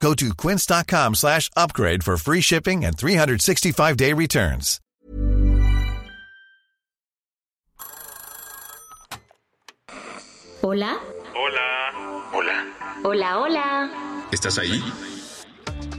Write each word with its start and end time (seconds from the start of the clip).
Go 0.00 0.14
to 0.14 0.34
quince.com 0.34 1.14
slash 1.14 1.50
upgrade 1.56 2.04
for 2.04 2.16
free 2.16 2.40
shipping 2.40 2.84
and 2.84 2.96
365-day 2.96 4.12
returns. 4.12 4.80
Hola. 10.62 10.98
Hola. 11.34 12.28
Hola. 12.32 12.66
Hola, 13.04 13.38
hola. 13.38 13.90
¿Estás 14.32 14.58
ahí? 14.58 14.82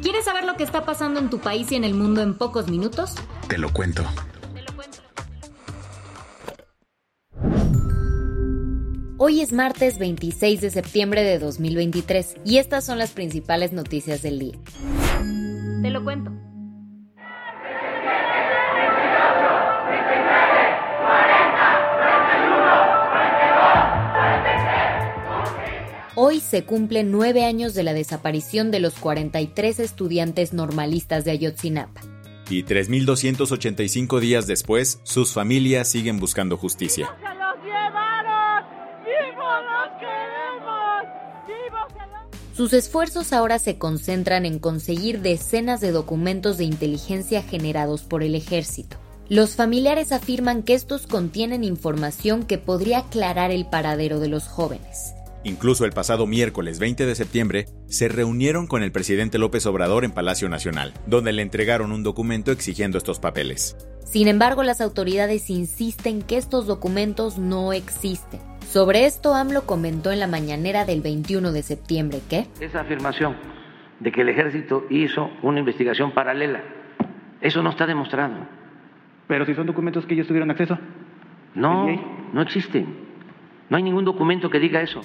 ¿Quieres 0.01 0.25
saber 0.25 0.43
lo 0.45 0.55
que 0.55 0.63
está 0.63 0.85
pasando 0.85 1.19
en 1.19 1.29
tu 1.29 1.39
país 1.39 1.71
y 1.71 1.75
en 1.75 1.83
el 1.83 1.93
mundo 1.93 2.21
en 2.21 2.33
pocos 2.33 2.67
minutos? 2.67 3.15
Te 3.47 3.57
lo 3.57 3.71
cuento. 3.71 4.03
Hoy 9.19 9.41
es 9.41 9.51
martes 9.51 9.97
26 9.97 10.61
de 10.61 10.69
septiembre 10.69 11.23
de 11.23 11.39
2023 11.39 12.35
y 12.45 12.59
estas 12.59 12.85
son 12.85 12.99
las 12.99 13.13
principales 13.13 13.73
noticias 13.73 14.21
del 14.21 14.37
día. 14.37 14.53
Te 15.81 15.89
lo 15.89 16.03
cuento. 16.03 16.31
Hoy 26.13 26.39
se 26.39 26.63
cumplen 26.65 27.11
nueve 27.11 27.43
años 27.43 27.73
de 27.73 27.81
la 27.81 27.95
desaparición 27.95 28.69
de 28.69 28.79
los 28.79 28.93
43 28.93 29.79
estudiantes 29.79 30.53
normalistas 30.53 31.25
de 31.25 31.31
Ayotzinapa. 31.31 32.01
Y 32.51 32.63
3.285 32.63 34.19
días 34.19 34.45
después, 34.45 34.99
sus 35.01 35.33
familias 35.33 35.87
siguen 35.87 36.19
buscando 36.19 36.55
justicia. 36.55 37.09
Sus 42.57 42.73
esfuerzos 42.73 43.33
ahora 43.33 43.59
se 43.59 43.77
concentran 43.77 44.43
en 44.43 44.57
conseguir 44.57 45.21
decenas 45.21 45.79
de 45.79 45.91
documentos 45.91 46.57
de 46.57 46.63
inteligencia 46.63 47.43
generados 47.43 48.01
por 48.01 48.23
el 48.23 48.33
ejército. 48.33 48.97
Los 49.29 49.55
familiares 49.55 50.11
afirman 50.11 50.63
que 50.63 50.73
estos 50.73 51.05
contienen 51.05 51.63
información 51.63 52.47
que 52.47 52.57
podría 52.57 52.97
aclarar 52.97 53.51
el 53.51 53.67
paradero 53.67 54.19
de 54.19 54.29
los 54.29 54.47
jóvenes. 54.47 55.13
Incluso 55.43 55.85
el 55.85 55.91
pasado 55.91 56.25
miércoles 56.25 56.79
20 56.79 57.05
de 57.05 57.13
septiembre 57.13 57.67
se 57.85 58.07
reunieron 58.07 58.65
con 58.65 58.81
el 58.81 58.91
presidente 58.91 59.37
López 59.37 59.67
Obrador 59.67 60.03
en 60.03 60.11
Palacio 60.11 60.49
Nacional, 60.49 60.95
donde 61.05 61.33
le 61.33 61.43
entregaron 61.43 61.91
un 61.91 62.01
documento 62.01 62.51
exigiendo 62.51 62.97
estos 62.97 63.19
papeles. 63.19 63.75
Sin 64.03 64.27
embargo, 64.27 64.63
las 64.63 64.81
autoridades 64.81 65.51
insisten 65.51 66.23
que 66.23 66.37
estos 66.37 66.65
documentos 66.65 67.37
no 67.37 67.71
existen. 67.71 68.39
Sobre 68.67 69.05
esto, 69.05 69.33
AMLO 69.33 69.65
comentó 69.65 70.11
en 70.11 70.19
la 70.19 70.27
mañanera 70.27 70.83
del 70.83 71.01
21 71.01 71.53
de 71.53 71.63
septiembre 71.63 72.19
que 72.29 72.47
esa 72.59 72.81
afirmación 72.81 73.37
de 74.01 74.11
que 74.11 74.21
el 74.21 74.29
ejército 74.29 74.85
hizo 74.89 75.31
una 75.41 75.59
investigación 75.59 76.11
paralela, 76.11 76.61
eso 77.39 77.63
no 77.63 77.69
está 77.69 77.87
demostrado. 77.87 78.35
Pero 79.25 79.45
si 79.45 79.55
son 79.55 79.67
documentos 79.67 80.05
que 80.05 80.15
ellos 80.15 80.27
tuvieron 80.27 80.51
acceso. 80.51 80.77
No, 81.55 81.87
no 82.33 82.41
existen. 82.41 82.93
No 83.69 83.77
hay 83.77 83.83
ningún 83.83 84.03
documento 84.03 84.49
que 84.49 84.59
diga 84.59 84.81
eso. 84.81 85.01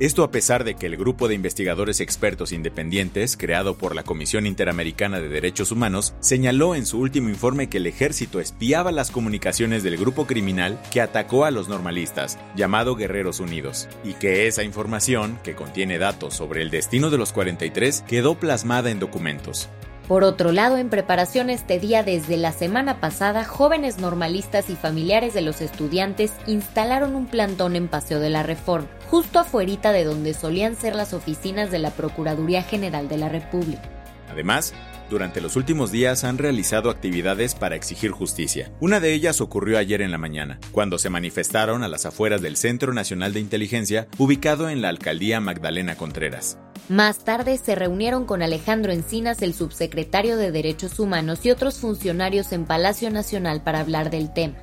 Esto 0.00 0.24
a 0.24 0.30
pesar 0.30 0.64
de 0.64 0.76
que 0.76 0.86
el 0.86 0.96
grupo 0.96 1.28
de 1.28 1.34
investigadores 1.34 2.00
expertos 2.00 2.52
independientes, 2.52 3.36
creado 3.36 3.76
por 3.76 3.94
la 3.94 4.02
Comisión 4.02 4.46
Interamericana 4.46 5.20
de 5.20 5.28
Derechos 5.28 5.72
Humanos, 5.72 6.14
señaló 6.20 6.74
en 6.74 6.86
su 6.86 6.98
último 6.98 7.28
informe 7.28 7.68
que 7.68 7.76
el 7.76 7.86
ejército 7.86 8.40
espiaba 8.40 8.92
las 8.92 9.10
comunicaciones 9.10 9.82
del 9.82 9.98
grupo 9.98 10.26
criminal 10.26 10.80
que 10.90 11.02
atacó 11.02 11.44
a 11.44 11.50
los 11.50 11.68
normalistas, 11.68 12.38
llamado 12.56 12.96
Guerreros 12.96 13.40
Unidos, 13.40 13.90
y 14.02 14.14
que 14.14 14.46
esa 14.46 14.62
información, 14.62 15.38
que 15.44 15.54
contiene 15.54 15.98
datos 15.98 16.32
sobre 16.32 16.62
el 16.62 16.70
destino 16.70 17.10
de 17.10 17.18
los 17.18 17.34
43, 17.34 18.02
quedó 18.08 18.36
plasmada 18.36 18.90
en 18.90 19.00
documentos. 19.00 19.68
Por 20.10 20.24
otro 20.24 20.50
lado, 20.50 20.76
en 20.76 20.88
preparación 20.88 21.50
este 21.50 21.78
día 21.78 22.02
desde 22.02 22.36
la 22.36 22.50
semana 22.50 22.98
pasada, 22.98 23.44
jóvenes 23.44 24.00
normalistas 24.00 24.68
y 24.68 24.74
familiares 24.74 25.34
de 25.34 25.40
los 25.40 25.60
estudiantes 25.60 26.32
instalaron 26.48 27.14
un 27.14 27.26
plantón 27.26 27.76
en 27.76 27.86
Paseo 27.86 28.18
de 28.18 28.28
la 28.28 28.42
Reforma, 28.42 28.88
justo 29.08 29.38
afuerita 29.38 29.92
de 29.92 30.02
donde 30.02 30.34
solían 30.34 30.74
ser 30.74 30.96
las 30.96 31.14
oficinas 31.14 31.70
de 31.70 31.78
la 31.78 31.92
Procuraduría 31.92 32.64
General 32.64 33.06
de 33.06 33.18
la 33.18 33.28
República. 33.28 33.99
Además, 34.30 34.72
durante 35.10 35.40
los 35.40 35.56
últimos 35.56 35.90
días 35.90 36.22
han 36.22 36.38
realizado 36.38 36.88
actividades 36.88 37.54
para 37.54 37.74
exigir 37.74 38.12
justicia. 38.12 38.70
Una 38.80 39.00
de 39.00 39.12
ellas 39.12 39.40
ocurrió 39.40 39.76
ayer 39.76 40.02
en 40.02 40.12
la 40.12 40.18
mañana, 40.18 40.60
cuando 40.70 40.98
se 40.98 41.10
manifestaron 41.10 41.82
a 41.82 41.88
las 41.88 42.06
afueras 42.06 42.40
del 42.40 42.56
Centro 42.56 42.92
Nacional 42.94 43.32
de 43.32 43.40
Inteligencia, 43.40 44.06
ubicado 44.18 44.68
en 44.68 44.82
la 44.82 44.88
alcaldía 44.88 45.40
Magdalena 45.40 45.96
Contreras. 45.96 46.58
Más 46.88 47.24
tarde 47.24 47.58
se 47.58 47.74
reunieron 47.74 48.24
con 48.24 48.42
Alejandro 48.42 48.92
Encinas, 48.92 49.42
el 49.42 49.54
subsecretario 49.54 50.36
de 50.36 50.52
Derechos 50.52 50.98
Humanos, 50.98 51.44
y 51.44 51.50
otros 51.50 51.78
funcionarios 51.78 52.52
en 52.52 52.64
Palacio 52.64 53.10
Nacional 53.10 53.62
para 53.62 53.80
hablar 53.80 54.10
del 54.10 54.32
tema. 54.32 54.54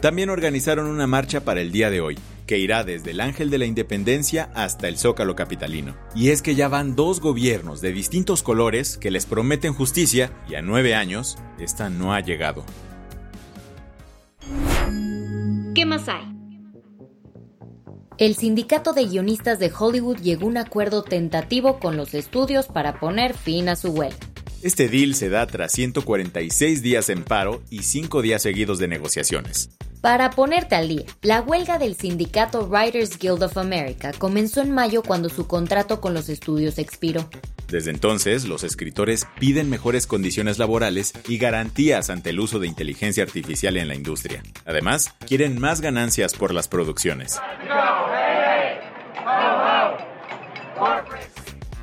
También 0.00 0.30
organizaron 0.30 0.86
una 0.86 1.06
marcha 1.06 1.40
para 1.40 1.60
el 1.60 1.72
día 1.72 1.90
de 1.90 2.00
hoy, 2.00 2.18
que 2.50 2.58
irá 2.58 2.82
desde 2.82 3.12
el 3.12 3.20
Ángel 3.20 3.48
de 3.48 3.58
la 3.58 3.64
Independencia 3.64 4.50
hasta 4.56 4.88
el 4.88 4.98
Zócalo 4.98 5.36
Capitalino. 5.36 5.96
Y 6.16 6.30
es 6.30 6.42
que 6.42 6.56
ya 6.56 6.66
van 6.66 6.96
dos 6.96 7.20
gobiernos 7.20 7.80
de 7.80 7.92
distintos 7.92 8.42
colores 8.42 8.98
que 8.98 9.12
les 9.12 9.24
prometen 9.24 9.72
justicia 9.72 10.32
y 10.48 10.56
a 10.56 10.60
nueve 10.60 10.96
años, 10.96 11.38
esta 11.60 11.90
no 11.90 12.12
ha 12.12 12.18
llegado. 12.18 12.64
¿Qué 15.76 15.86
más 15.86 16.08
hay? 16.08 16.24
El 18.18 18.34
sindicato 18.34 18.94
de 18.94 19.04
guionistas 19.04 19.60
de 19.60 19.70
Hollywood 19.72 20.16
llegó 20.16 20.46
a 20.46 20.48
un 20.48 20.56
acuerdo 20.56 21.04
tentativo 21.04 21.78
con 21.78 21.96
los 21.96 22.14
estudios 22.14 22.66
para 22.66 22.98
poner 22.98 23.34
fin 23.34 23.68
a 23.68 23.76
su 23.76 23.90
huelga. 23.90 24.18
Este 24.60 24.88
deal 24.88 25.14
se 25.14 25.28
da 25.28 25.46
tras 25.46 25.70
146 25.70 26.82
días 26.82 27.10
en 27.10 27.22
paro 27.22 27.62
y 27.70 27.84
5 27.84 28.22
días 28.22 28.42
seguidos 28.42 28.80
de 28.80 28.88
negociaciones. 28.88 29.70
Para 30.00 30.30
ponerte 30.30 30.76
al 30.76 30.88
día, 30.88 31.04
la 31.20 31.42
huelga 31.42 31.78
del 31.78 31.94
sindicato 31.94 32.66
Writers 32.66 33.18
Guild 33.18 33.42
of 33.42 33.58
America 33.58 34.12
comenzó 34.16 34.62
en 34.62 34.70
mayo 34.70 35.02
cuando 35.02 35.28
su 35.28 35.46
contrato 35.46 36.00
con 36.00 36.14
los 36.14 36.30
estudios 36.30 36.78
expiró. 36.78 37.28
Desde 37.68 37.90
entonces, 37.90 38.46
los 38.46 38.64
escritores 38.64 39.26
piden 39.38 39.68
mejores 39.68 40.06
condiciones 40.06 40.58
laborales 40.58 41.12
y 41.28 41.36
garantías 41.36 42.08
ante 42.08 42.30
el 42.30 42.40
uso 42.40 42.58
de 42.58 42.66
inteligencia 42.66 43.22
artificial 43.22 43.76
en 43.76 43.88
la 43.88 43.94
industria. 43.94 44.42
Además, 44.64 45.14
quieren 45.26 45.60
más 45.60 45.82
ganancias 45.82 46.32
por 46.32 46.54
las 46.54 46.66
producciones. 46.66 47.38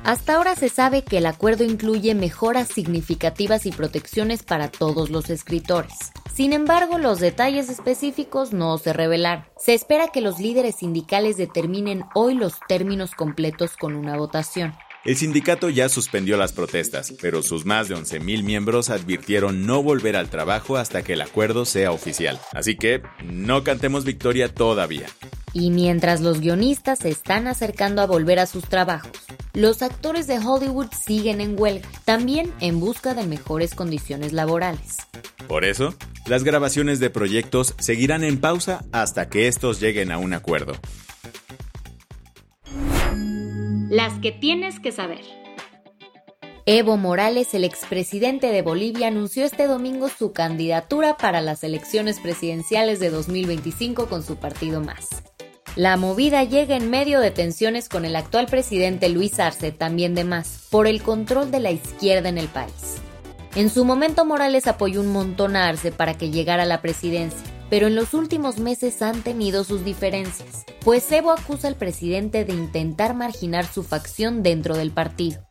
Hasta 0.02 0.34
ahora 0.34 0.56
se 0.56 0.68
sabe 0.68 1.02
que 1.04 1.18
el 1.18 1.26
acuerdo 1.26 1.64
incluye 1.64 2.14
mejoras 2.14 2.68
significativas 2.68 3.64
y 3.66 3.70
protecciones 3.70 4.42
para 4.42 4.68
todos 4.68 5.10
los 5.10 5.30
escritores. 5.30 5.92
Sin 6.38 6.52
embargo, 6.52 6.98
los 6.98 7.18
detalles 7.18 7.68
específicos 7.68 8.52
no 8.52 8.78
se 8.78 8.92
revelaron. 8.92 9.44
Se 9.56 9.74
espera 9.74 10.12
que 10.12 10.20
los 10.20 10.38
líderes 10.38 10.76
sindicales 10.76 11.36
determinen 11.36 12.04
hoy 12.14 12.34
los 12.34 12.52
términos 12.68 13.10
completos 13.16 13.76
con 13.76 13.96
una 13.96 14.16
votación. 14.16 14.72
El 15.04 15.16
sindicato 15.16 15.68
ya 15.68 15.88
suspendió 15.88 16.36
las 16.36 16.52
protestas, 16.52 17.12
pero 17.20 17.42
sus 17.42 17.66
más 17.66 17.88
de 17.88 17.96
11.000 17.96 18.44
miembros 18.44 18.88
advirtieron 18.88 19.66
no 19.66 19.82
volver 19.82 20.14
al 20.14 20.30
trabajo 20.30 20.76
hasta 20.76 21.02
que 21.02 21.14
el 21.14 21.22
acuerdo 21.22 21.64
sea 21.64 21.90
oficial. 21.90 22.38
Así 22.52 22.76
que 22.76 23.02
no 23.24 23.64
cantemos 23.64 24.04
victoria 24.04 24.54
todavía. 24.54 25.06
Y 25.52 25.70
mientras 25.70 26.20
los 26.20 26.40
guionistas 26.40 27.00
se 27.00 27.08
están 27.08 27.48
acercando 27.48 28.00
a 28.00 28.06
volver 28.06 28.38
a 28.38 28.46
sus 28.46 28.62
trabajos, 28.62 29.10
los 29.54 29.82
actores 29.82 30.28
de 30.28 30.38
Hollywood 30.38 30.86
siguen 30.92 31.40
en 31.40 31.60
huelga, 31.60 31.88
también 32.04 32.52
en 32.60 32.78
busca 32.78 33.14
de 33.14 33.26
mejores 33.26 33.74
condiciones 33.74 34.32
laborales. 34.32 34.98
Por 35.48 35.64
eso, 35.64 35.94
las 36.28 36.44
grabaciones 36.44 37.00
de 37.00 37.10
proyectos 37.10 37.74
seguirán 37.78 38.22
en 38.22 38.38
pausa 38.38 38.84
hasta 38.92 39.28
que 39.28 39.48
estos 39.48 39.80
lleguen 39.80 40.12
a 40.12 40.18
un 40.18 40.34
acuerdo. 40.34 40.74
Las 43.90 44.18
que 44.20 44.32
tienes 44.32 44.78
que 44.80 44.92
saber. 44.92 45.22
Evo 46.66 46.98
Morales, 46.98 47.54
el 47.54 47.64
expresidente 47.64 48.48
de 48.48 48.60
Bolivia, 48.60 49.08
anunció 49.08 49.46
este 49.46 49.66
domingo 49.66 50.10
su 50.10 50.34
candidatura 50.34 51.16
para 51.16 51.40
las 51.40 51.64
elecciones 51.64 52.20
presidenciales 52.20 53.00
de 53.00 53.08
2025 53.08 54.06
con 54.08 54.22
su 54.22 54.36
partido 54.36 54.82
Más. 54.82 55.08
La 55.76 55.96
movida 55.96 56.44
llega 56.44 56.76
en 56.76 56.90
medio 56.90 57.20
de 57.20 57.30
tensiones 57.30 57.88
con 57.88 58.04
el 58.04 58.16
actual 58.16 58.46
presidente 58.46 59.08
Luis 59.08 59.40
Arce, 59.40 59.72
también 59.72 60.14
de 60.14 60.24
Más, 60.24 60.66
por 60.70 60.86
el 60.86 61.02
control 61.02 61.50
de 61.50 61.60
la 61.60 61.70
izquierda 61.70 62.28
en 62.28 62.36
el 62.36 62.48
país. 62.48 63.00
En 63.58 63.70
su 63.70 63.84
momento 63.84 64.24
Morales 64.24 64.68
apoyó 64.68 65.00
un 65.00 65.08
montón 65.08 65.56
a 65.56 65.66
Arce 65.66 65.90
para 65.90 66.16
que 66.16 66.30
llegara 66.30 66.62
a 66.62 66.66
la 66.66 66.80
presidencia, 66.80 67.42
pero 67.68 67.88
en 67.88 67.96
los 67.96 68.14
últimos 68.14 68.60
meses 68.60 69.02
han 69.02 69.22
tenido 69.22 69.64
sus 69.64 69.84
diferencias, 69.84 70.64
pues 70.84 71.10
Evo 71.10 71.32
acusa 71.32 71.66
al 71.66 71.74
presidente 71.74 72.44
de 72.44 72.52
intentar 72.52 73.16
marginar 73.16 73.66
su 73.66 73.82
facción 73.82 74.44
dentro 74.44 74.76
del 74.76 74.92
partido. 74.92 75.44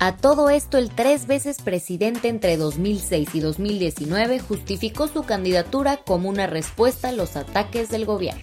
A 0.00 0.16
todo 0.16 0.50
esto, 0.50 0.76
el 0.76 0.90
tres 0.90 1.28
veces 1.28 1.62
presidente 1.62 2.26
entre 2.26 2.56
2006 2.56 3.32
y 3.32 3.38
2019 3.38 4.40
justificó 4.40 5.06
su 5.06 5.22
candidatura 5.22 5.98
como 5.98 6.30
una 6.30 6.48
respuesta 6.48 7.10
a 7.10 7.12
los 7.12 7.36
ataques 7.36 7.90
del 7.90 8.06
gobierno. 8.06 8.42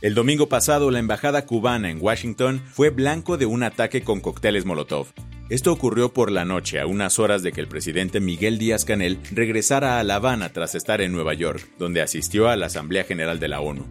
El 0.00 0.14
domingo 0.14 0.48
pasado, 0.48 0.92
la 0.92 1.00
embajada 1.00 1.44
cubana 1.44 1.90
en 1.90 2.00
Washington 2.00 2.62
fue 2.64 2.90
blanco 2.90 3.36
de 3.36 3.46
un 3.46 3.64
ataque 3.64 4.04
con 4.04 4.20
cócteles 4.20 4.64
Molotov. 4.64 5.08
Esto 5.52 5.70
ocurrió 5.70 6.14
por 6.14 6.32
la 6.32 6.46
noche, 6.46 6.80
a 6.80 6.86
unas 6.86 7.18
horas 7.18 7.42
de 7.42 7.52
que 7.52 7.60
el 7.60 7.68
presidente 7.68 8.20
Miguel 8.20 8.56
Díaz 8.56 8.86
Canel 8.86 9.18
regresara 9.32 10.00
a 10.00 10.02
La 10.02 10.14
Habana 10.14 10.50
tras 10.50 10.74
estar 10.74 11.02
en 11.02 11.12
Nueva 11.12 11.34
York, 11.34 11.68
donde 11.78 12.00
asistió 12.00 12.48
a 12.48 12.56
la 12.56 12.66
Asamblea 12.66 13.04
General 13.04 13.38
de 13.38 13.48
la 13.48 13.60
ONU. 13.60 13.84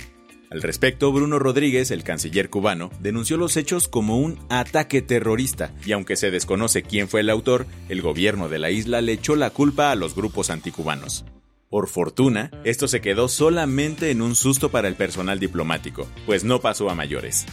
Al 0.49 0.63
respecto, 0.63 1.11
Bruno 1.11 1.37
Rodríguez, 1.37 1.91
el 1.91 2.03
canciller 2.03 2.49
cubano, 2.49 2.89
denunció 2.99 3.37
los 3.37 3.57
hechos 3.57 3.87
como 3.87 4.17
un 4.17 4.39
ataque 4.49 5.03
terrorista, 5.03 5.71
y 5.85 5.91
aunque 5.91 6.15
se 6.15 6.31
desconoce 6.31 6.81
quién 6.81 7.07
fue 7.07 7.19
el 7.19 7.29
autor, 7.29 7.67
el 7.89 8.01
gobierno 8.01 8.49
de 8.49 8.57
la 8.57 8.71
isla 8.71 8.99
le 9.01 9.11
echó 9.11 9.35
la 9.35 9.51
culpa 9.51 9.91
a 9.91 9.95
los 9.95 10.15
grupos 10.15 10.49
anticubanos. 10.49 11.25
Por 11.69 11.89
fortuna, 11.89 12.49
esto 12.63 12.87
se 12.87 13.01
quedó 13.01 13.27
solamente 13.27 14.09
en 14.09 14.23
un 14.23 14.33
susto 14.33 14.71
para 14.71 14.87
el 14.87 14.95
personal 14.95 15.39
diplomático, 15.39 16.07
pues 16.25 16.43
no 16.43 16.59
pasó 16.59 16.89
a 16.89 16.95
mayores. 16.95 17.45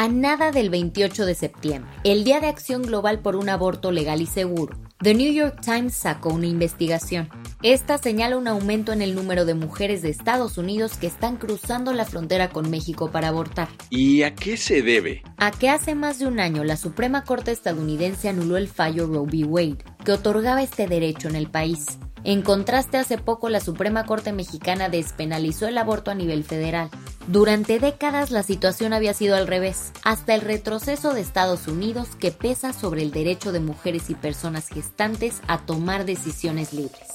A 0.00 0.08
nada 0.08 0.50
del 0.50 0.70
28 0.70 1.26
de 1.26 1.34
septiembre, 1.34 1.92
el 2.04 2.24
Día 2.24 2.40
de 2.40 2.46
Acción 2.46 2.80
Global 2.80 3.20
por 3.20 3.36
un 3.36 3.50
Aborto 3.50 3.92
Legal 3.92 4.22
y 4.22 4.26
Seguro, 4.26 4.74
The 5.02 5.12
New 5.12 5.30
York 5.30 5.60
Times 5.62 5.92
sacó 5.92 6.30
una 6.30 6.46
investigación. 6.46 7.28
Esta 7.62 7.98
señala 7.98 8.38
un 8.38 8.48
aumento 8.48 8.94
en 8.94 9.02
el 9.02 9.14
número 9.14 9.44
de 9.44 9.52
mujeres 9.52 10.00
de 10.00 10.08
Estados 10.08 10.56
Unidos 10.56 10.96
que 10.96 11.06
están 11.06 11.36
cruzando 11.36 11.92
la 11.92 12.06
frontera 12.06 12.48
con 12.48 12.70
México 12.70 13.10
para 13.10 13.28
abortar. 13.28 13.68
¿Y 13.90 14.22
a 14.22 14.34
qué 14.34 14.56
se 14.56 14.80
debe? 14.80 15.22
A 15.36 15.50
que 15.50 15.68
hace 15.68 15.94
más 15.94 16.18
de 16.18 16.28
un 16.28 16.40
año 16.40 16.64
la 16.64 16.78
Suprema 16.78 17.24
Corte 17.24 17.52
estadounidense 17.52 18.30
anuló 18.30 18.56
el 18.56 18.68
fallo 18.68 19.06
Roe 19.06 19.26
v. 19.26 19.44
Wade, 19.44 19.84
que 20.02 20.12
otorgaba 20.12 20.62
este 20.62 20.86
derecho 20.86 21.28
en 21.28 21.36
el 21.36 21.50
país. 21.50 21.98
En 22.22 22.42
contraste, 22.42 22.98
hace 22.98 23.16
poco 23.16 23.48
la 23.48 23.60
Suprema 23.60 24.04
Corte 24.04 24.32
mexicana 24.32 24.88
despenalizó 24.88 25.66
el 25.66 25.78
aborto 25.78 26.10
a 26.10 26.14
nivel 26.14 26.44
federal. 26.44 26.90
Durante 27.28 27.78
décadas 27.78 28.30
la 28.30 28.42
situación 28.42 28.92
había 28.92 29.14
sido 29.14 29.36
al 29.36 29.46
revés, 29.46 29.92
hasta 30.04 30.34
el 30.34 30.42
retroceso 30.42 31.14
de 31.14 31.20
Estados 31.20 31.66
Unidos 31.66 32.08
que 32.18 32.30
pesa 32.30 32.72
sobre 32.72 33.02
el 33.02 33.10
derecho 33.10 33.52
de 33.52 33.60
mujeres 33.60 34.10
y 34.10 34.14
personas 34.14 34.68
gestantes 34.68 35.40
a 35.46 35.64
tomar 35.64 36.04
decisiones 36.04 36.72
libres. 36.72 37.08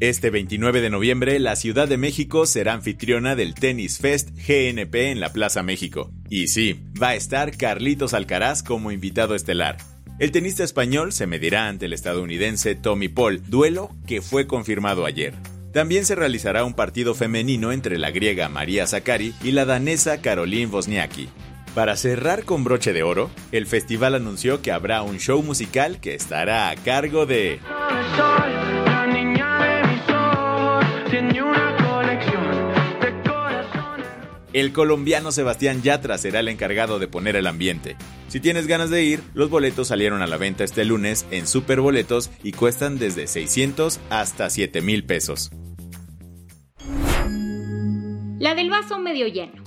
Este 0.00 0.30
29 0.30 0.80
de 0.80 0.90
noviembre, 0.90 1.38
la 1.38 1.54
Ciudad 1.54 1.86
de 1.86 1.96
México 1.96 2.46
será 2.46 2.72
anfitriona 2.72 3.36
del 3.36 3.54
Tennis 3.54 3.98
Fest 3.98 4.30
GNP 4.30 5.12
en 5.12 5.20
la 5.20 5.32
Plaza 5.32 5.62
México. 5.62 6.10
Y 6.28 6.48
sí, 6.48 6.82
va 7.00 7.10
a 7.10 7.14
estar 7.14 7.56
Carlitos 7.56 8.12
Alcaraz 8.12 8.64
como 8.64 8.90
invitado 8.90 9.36
estelar. 9.36 9.76
El 10.18 10.30
tenista 10.30 10.62
español 10.62 11.12
se 11.12 11.26
medirá 11.26 11.68
ante 11.68 11.86
el 11.86 11.92
estadounidense 11.92 12.74
Tommy 12.74 13.08
Paul, 13.08 13.42
duelo 13.48 13.90
que 14.06 14.20
fue 14.20 14.46
confirmado 14.46 15.06
ayer. 15.06 15.34
También 15.72 16.04
se 16.04 16.14
realizará 16.14 16.64
un 16.64 16.74
partido 16.74 17.14
femenino 17.14 17.72
entre 17.72 17.98
la 17.98 18.10
griega 18.10 18.48
María 18.48 18.86
Zakari 18.86 19.34
y 19.42 19.52
la 19.52 19.64
danesa 19.64 20.20
Caroline 20.20 20.66
Wozniacki. 20.66 21.28
Para 21.74 21.96
cerrar 21.96 22.44
con 22.44 22.62
broche 22.62 22.92
de 22.92 23.02
oro, 23.02 23.30
el 23.50 23.66
festival 23.66 24.14
anunció 24.14 24.60
que 24.60 24.70
habrá 24.70 25.02
un 25.02 25.18
show 25.18 25.42
musical 25.42 25.98
que 25.98 26.14
estará 26.14 26.68
a 26.68 26.76
cargo 26.76 27.24
de... 27.24 27.58
El 34.52 34.72
colombiano 34.74 35.32
Sebastián 35.32 35.82
Yatra 35.82 36.18
será 36.18 36.40
el 36.40 36.48
encargado 36.48 36.98
de 36.98 37.08
poner 37.08 37.36
el 37.36 37.46
ambiente. 37.46 37.96
Si 38.28 38.38
tienes 38.38 38.66
ganas 38.66 38.90
de 38.90 39.02
ir, 39.02 39.22
los 39.32 39.48
boletos 39.48 39.88
salieron 39.88 40.20
a 40.20 40.26
la 40.26 40.36
venta 40.36 40.62
este 40.62 40.84
lunes 40.84 41.26
en 41.30 41.46
Superboletos 41.46 42.30
y 42.42 42.52
cuestan 42.52 42.98
desde 42.98 43.26
600 43.26 43.98
hasta 44.10 44.50
7 44.50 44.82
mil 44.82 45.04
pesos. 45.04 45.50
La 48.38 48.54
del 48.54 48.68
vaso 48.68 48.98
medio 48.98 49.26
lleno. 49.26 49.62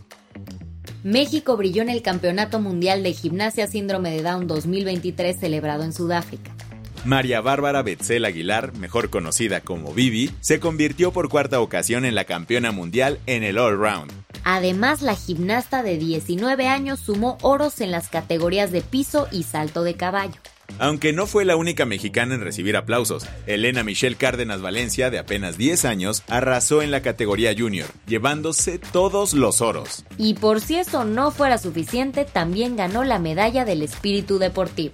México 1.03 1.55
brilló 1.57 1.81
en 1.81 1.89
el 1.89 2.01
Campeonato 2.01 2.59
Mundial 2.59 3.03
de 3.03 3.13
Gimnasia 3.13 3.67
Síndrome 3.67 4.11
de 4.11 4.21
Down 4.21 4.47
2023 4.47 5.39
celebrado 5.39 5.83
en 5.83 5.93
Sudáfrica. 5.93 6.54
María 7.05 7.39
Bárbara 7.39 7.83
Betzel 7.83 8.25
Aguilar, 8.25 8.73
mejor 8.77 9.11
conocida 9.11 9.61
como 9.61 9.93
Vivi, 9.93 10.31
se 10.41 10.59
convirtió 10.59 11.13
por 11.13 11.29
cuarta 11.29 11.61
ocasión 11.61 12.03
en 12.03 12.15
la 12.15 12.25
campeona 12.25 12.71
mundial 12.71 13.19
en 13.27 13.43
el 13.43 13.59
All 13.59 13.77
Round. 13.77 14.11
Además, 14.43 15.03
la 15.03 15.15
gimnasta 15.15 15.83
de 15.83 15.97
19 15.97 16.67
años 16.67 16.99
sumó 16.99 17.37
oros 17.43 17.79
en 17.81 17.91
las 17.91 18.09
categorías 18.09 18.71
de 18.71 18.81
piso 18.81 19.27
y 19.31 19.43
salto 19.43 19.83
de 19.83 19.93
caballo. 19.93 20.33
Aunque 20.79 21.13
no 21.13 21.27
fue 21.27 21.45
la 21.45 21.55
única 21.55 21.85
mexicana 21.85 22.33
en 22.33 22.41
recibir 22.41 22.75
aplausos, 22.75 23.27
Elena 23.45 23.83
Michelle 23.83 24.15
Cárdenas 24.15 24.61
Valencia, 24.61 25.11
de 25.11 25.19
apenas 25.19 25.57
10 25.57 25.85
años, 25.85 26.23
arrasó 26.27 26.81
en 26.81 26.89
la 26.89 27.01
categoría 27.01 27.53
junior, 27.55 27.87
llevándose 28.07 28.79
todos 28.79 29.33
los 29.33 29.61
oros. 29.61 30.05
Y 30.17 30.33
por 30.33 30.59
si 30.59 30.77
eso 30.77 31.05
no 31.05 31.29
fuera 31.29 31.59
suficiente, 31.59 32.25
también 32.25 32.75
ganó 32.75 33.03
la 33.03 33.19
medalla 33.19 33.63
del 33.63 33.83
espíritu 33.83 34.39
deportivo. 34.39 34.93